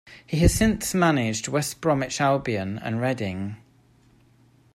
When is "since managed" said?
0.51-1.47